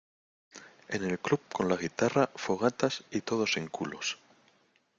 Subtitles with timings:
[0.89, 4.17] en el club con la guitarra, fogatas y todos en culos